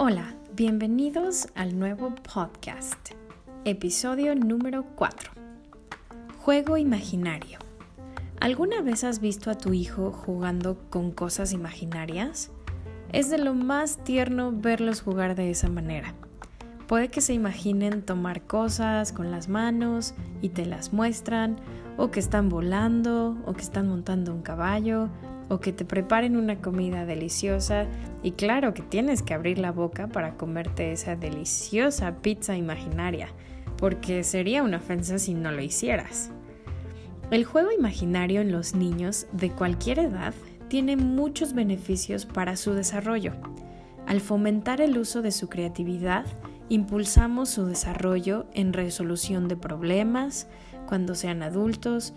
Hola, 0.00 0.32
bienvenidos 0.52 1.48
al 1.56 1.76
nuevo 1.76 2.14
podcast, 2.14 3.10
episodio 3.64 4.36
número 4.36 4.84
4. 4.94 5.32
Juego 6.38 6.76
imaginario. 6.76 7.58
¿Alguna 8.38 8.80
vez 8.80 9.02
has 9.02 9.18
visto 9.18 9.50
a 9.50 9.58
tu 9.58 9.72
hijo 9.72 10.12
jugando 10.12 10.78
con 10.88 11.10
cosas 11.10 11.52
imaginarias? 11.52 12.52
Es 13.12 13.28
de 13.28 13.38
lo 13.38 13.54
más 13.54 14.04
tierno 14.04 14.52
verlos 14.52 15.00
jugar 15.00 15.34
de 15.34 15.50
esa 15.50 15.68
manera. 15.68 16.14
Puede 16.88 17.08
que 17.08 17.20
se 17.20 17.34
imaginen 17.34 18.00
tomar 18.00 18.40
cosas 18.42 19.12
con 19.12 19.30
las 19.30 19.50
manos 19.50 20.14
y 20.40 20.48
te 20.48 20.64
las 20.64 20.94
muestran, 20.94 21.60
o 21.98 22.10
que 22.10 22.18
están 22.18 22.48
volando, 22.48 23.36
o 23.44 23.52
que 23.52 23.60
están 23.60 23.88
montando 23.88 24.32
un 24.32 24.40
caballo, 24.40 25.10
o 25.50 25.60
que 25.60 25.74
te 25.74 25.84
preparen 25.84 26.34
una 26.34 26.62
comida 26.62 27.04
deliciosa 27.04 27.84
y 28.22 28.32
claro 28.32 28.72
que 28.72 28.82
tienes 28.82 29.22
que 29.22 29.34
abrir 29.34 29.58
la 29.58 29.70
boca 29.70 30.06
para 30.06 30.38
comerte 30.38 30.92
esa 30.92 31.14
deliciosa 31.14 32.22
pizza 32.22 32.56
imaginaria, 32.56 33.28
porque 33.76 34.24
sería 34.24 34.62
una 34.62 34.78
ofensa 34.78 35.18
si 35.18 35.34
no 35.34 35.52
lo 35.52 35.60
hicieras. 35.60 36.30
El 37.30 37.44
juego 37.44 37.70
imaginario 37.70 38.40
en 38.40 38.50
los 38.50 38.74
niños 38.74 39.26
de 39.32 39.50
cualquier 39.50 39.98
edad 39.98 40.32
tiene 40.68 40.96
muchos 40.96 41.52
beneficios 41.52 42.24
para 42.24 42.56
su 42.56 42.72
desarrollo. 42.72 43.32
Al 44.06 44.22
fomentar 44.22 44.80
el 44.80 44.96
uso 44.96 45.20
de 45.20 45.32
su 45.32 45.50
creatividad, 45.50 46.24
impulsamos 46.68 47.48
su 47.48 47.66
desarrollo 47.66 48.46
en 48.54 48.72
resolución 48.72 49.48
de 49.48 49.56
problemas 49.56 50.48
cuando 50.86 51.14
sean 51.14 51.42
adultos, 51.42 52.14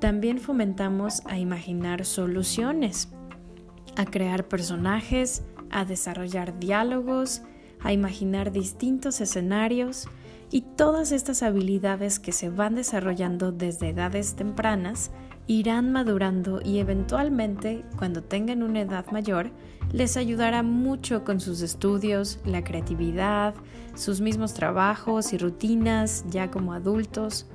también 0.00 0.38
fomentamos 0.38 1.22
a 1.26 1.38
imaginar 1.38 2.04
soluciones, 2.04 3.08
a 3.96 4.04
crear 4.04 4.48
personajes, 4.48 5.44
a 5.70 5.84
desarrollar 5.84 6.58
diálogos, 6.58 7.42
a 7.82 7.92
imaginar 7.92 8.52
distintos 8.52 9.20
escenarios 9.20 10.08
y 10.50 10.62
todas 10.62 11.12
estas 11.12 11.42
habilidades 11.42 12.18
que 12.18 12.32
se 12.32 12.50
van 12.50 12.74
desarrollando 12.74 13.52
desde 13.52 13.88
edades 13.88 14.36
tempranas 14.36 15.10
irán 15.46 15.90
madurando 15.92 16.60
y 16.62 16.78
eventualmente, 16.78 17.84
cuando 17.96 18.22
tengan 18.22 18.62
una 18.62 18.82
edad 18.82 19.06
mayor, 19.10 19.50
les 19.92 20.16
ayudará 20.16 20.62
mucho 20.62 21.24
con 21.24 21.40
sus 21.40 21.62
estudios, 21.62 22.38
la 22.44 22.62
creatividad, 22.62 23.54
sus 23.94 24.20
mismos 24.20 24.54
trabajos 24.54 25.32
y 25.32 25.38
rutinas 25.38 26.24
ya 26.30 26.50
como 26.50 26.72
adultos. 26.72 27.46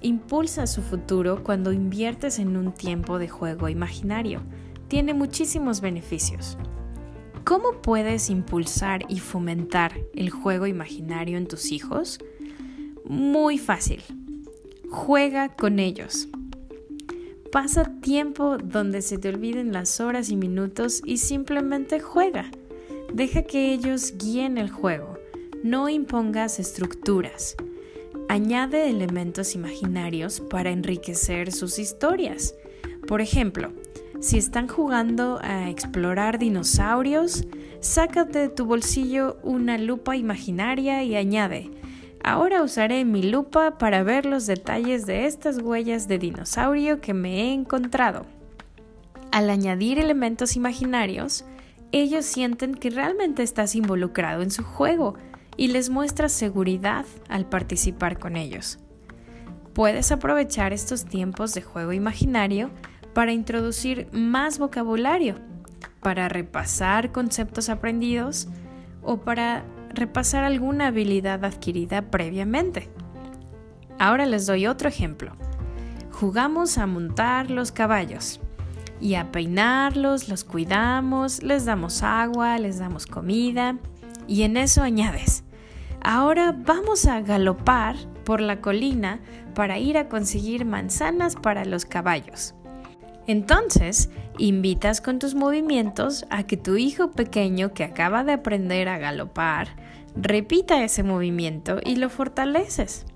Impulsa 0.00 0.66
su 0.66 0.82
futuro 0.82 1.44
cuando 1.44 1.72
inviertes 1.72 2.38
en 2.38 2.56
un 2.56 2.72
tiempo 2.72 3.18
de 3.18 3.28
juego 3.28 3.68
imaginario. 3.68 4.40
Tiene 4.88 5.12
muchísimos 5.12 5.80
beneficios. 5.80 6.56
¿Cómo 7.50 7.82
puedes 7.82 8.30
impulsar 8.30 9.06
y 9.08 9.18
fomentar 9.18 9.98
el 10.14 10.30
juego 10.30 10.68
imaginario 10.68 11.36
en 11.36 11.48
tus 11.48 11.72
hijos? 11.72 12.20
Muy 13.04 13.58
fácil. 13.58 14.00
Juega 14.88 15.48
con 15.48 15.80
ellos. 15.80 16.28
Pasa 17.50 17.90
tiempo 18.02 18.56
donde 18.56 19.02
se 19.02 19.18
te 19.18 19.30
olviden 19.30 19.72
las 19.72 19.98
horas 19.98 20.30
y 20.30 20.36
minutos 20.36 21.02
y 21.04 21.16
simplemente 21.16 21.98
juega. 21.98 22.48
Deja 23.12 23.42
que 23.42 23.72
ellos 23.72 24.14
guíen 24.16 24.56
el 24.56 24.70
juego. 24.70 25.18
No 25.64 25.88
impongas 25.88 26.60
estructuras. 26.60 27.56
Añade 28.28 28.88
elementos 28.88 29.56
imaginarios 29.56 30.38
para 30.38 30.70
enriquecer 30.70 31.50
sus 31.50 31.80
historias. 31.80 32.54
Por 33.08 33.20
ejemplo, 33.20 33.72
si 34.20 34.36
están 34.36 34.68
jugando 34.68 35.38
a 35.42 35.70
explorar 35.70 36.38
dinosaurios, 36.38 37.46
sácate 37.80 38.38
de 38.38 38.48
tu 38.50 38.66
bolsillo 38.66 39.38
una 39.42 39.78
lupa 39.78 40.14
imaginaria 40.14 41.02
y 41.02 41.16
añade, 41.16 41.70
ahora 42.22 42.62
usaré 42.62 43.06
mi 43.06 43.22
lupa 43.22 43.78
para 43.78 44.02
ver 44.02 44.26
los 44.26 44.46
detalles 44.46 45.06
de 45.06 45.24
estas 45.24 45.58
huellas 45.58 46.06
de 46.06 46.18
dinosaurio 46.18 47.00
que 47.00 47.14
me 47.14 47.40
he 47.40 47.52
encontrado. 47.54 48.26
Al 49.32 49.48
añadir 49.48 49.98
elementos 49.98 50.54
imaginarios, 50.54 51.46
ellos 51.92 52.26
sienten 52.26 52.74
que 52.74 52.90
realmente 52.90 53.42
estás 53.42 53.74
involucrado 53.74 54.42
en 54.42 54.50
su 54.50 54.64
juego 54.64 55.14
y 55.56 55.68
les 55.68 55.88
muestras 55.88 56.32
seguridad 56.32 57.06
al 57.28 57.46
participar 57.46 58.18
con 58.18 58.36
ellos. 58.36 58.78
Puedes 59.72 60.12
aprovechar 60.12 60.72
estos 60.72 61.06
tiempos 61.06 61.54
de 61.54 61.62
juego 61.62 61.92
imaginario 61.92 62.70
para 63.14 63.32
introducir 63.32 64.08
más 64.12 64.58
vocabulario, 64.58 65.36
para 66.00 66.28
repasar 66.28 67.12
conceptos 67.12 67.68
aprendidos 67.68 68.48
o 69.02 69.18
para 69.18 69.64
repasar 69.92 70.44
alguna 70.44 70.88
habilidad 70.88 71.44
adquirida 71.44 72.10
previamente. 72.10 72.88
Ahora 73.98 74.26
les 74.26 74.46
doy 74.46 74.66
otro 74.66 74.88
ejemplo. 74.88 75.32
Jugamos 76.12 76.78
a 76.78 76.86
montar 76.86 77.50
los 77.50 77.72
caballos 77.72 78.40
y 79.00 79.14
a 79.14 79.32
peinarlos, 79.32 80.28
los 80.28 80.44
cuidamos, 80.44 81.42
les 81.42 81.64
damos 81.64 82.02
agua, 82.02 82.58
les 82.58 82.78
damos 82.78 83.06
comida 83.06 83.76
y 84.26 84.42
en 84.42 84.56
eso 84.56 84.82
añades, 84.82 85.44
Ahora 86.02 86.56
vamos 86.56 87.04
a 87.04 87.20
galopar 87.20 87.94
por 88.24 88.40
la 88.40 88.60
colina 88.60 89.20
para 89.54 89.78
ir 89.78 89.98
a 89.98 90.08
conseguir 90.08 90.64
manzanas 90.64 91.36
para 91.36 91.64
los 91.66 91.84
caballos. 91.84 92.54
Entonces, 93.30 94.10
invitas 94.38 95.00
con 95.00 95.20
tus 95.20 95.36
movimientos 95.36 96.26
a 96.30 96.48
que 96.48 96.56
tu 96.56 96.76
hijo 96.76 97.12
pequeño 97.12 97.72
que 97.72 97.84
acaba 97.84 98.24
de 98.24 98.32
aprender 98.32 98.88
a 98.88 98.98
galopar 98.98 99.68
repita 100.16 100.82
ese 100.82 101.04
movimiento 101.04 101.78
y 101.84 101.94
lo 101.94 102.10
fortaleces. 102.10 103.06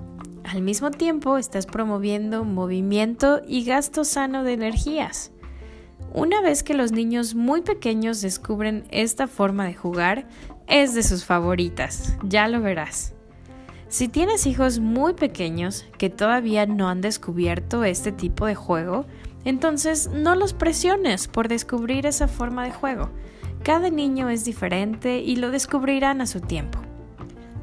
Al 0.44 0.62
mismo 0.62 0.92
tiempo, 0.92 1.36
estás 1.36 1.66
promoviendo 1.66 2.44
movimiento 2.44 3.42
y 3.44 3.64
gasto 3.64 4.04
sano 4.04 4.44
de 4.44 4.52
energías. 4.52 5.32
Una 6.12 6.41
vez 6.41 6.62
que 6.62 6.75
los 6.75 6.92
niños 6.92 7.34
muy 7.34 7.62
pequeños 7.62 8.20
descubren 8.20 8.84
esta 8.92 9.26
forma 9.26 9.66
de 9.66 9.75
jugar, 9.75 10.28
es 10.69 10.94
de 10.94 11.02
sus 11.02 11.25
favoritas, 11.25 12.16
ya 12.22 12.46
lo 12.46 12.60
verás. 12.60 13.14
Si 13.94 14.09
tienes 14.09 14.44
hijos 14.47 14.81
muy 14.81 15.15
pequeños 15.15 15.87
que 15.99 16.10
todavía 16.10 16.66
no 16.66 16.88
han 16.88 17.00
descubierto 17.00 17.84
este 17.84 18.10
tipo 18.10 18.44
de 18.44 18.56
juego, 18.56 19.06
entonces 19.44 20.10
no 20.12 20.34
los 20.34 20.53
presiones 20.53 21.28
por 21.28 21.47
descubrir 21.47 22.05
esa 22.05 22.27
forma 22.27 22.65
de 22.65 22.72
juego. 22.72 23.10
Cada 23.62 23.91
niño 23.91 24.31
es 24.31 24.44
diferente 24.44 25.19
y 25.21 25.37
lo 25.37 25.53
descubrirán 25.53 26.21
a 26.21 26.27
su 26.27 26.41
tiempo. 26.41 26.81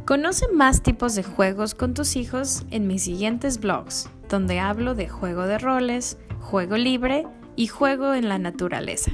Conoce 0.05 0.47
más 0.47 0.81
tipos 0.81 1.15
de 1.15 1.23
juegos 1.23 1.75
con 1.75 1.93
tus 1.93 2.15
hijos 2.15 2.63
en 2.71 2.87
mis 2.87 3.03
siguientes 3.03 3.59
blogs, 3.59 4.09
donde 4.29 4.61
hablo 4.61 4.95
de 4.95 5.09
juego 5.09 5.47
de 5.47 5.57
roles, 5.57 6.17
juego 6.39 6.77
libre 6.77 7.27
y 7.57 7.67
juego 7.67 8.13
en 8.13 8.29
la 8.29 8.39
naturaleza. 8.39 9.11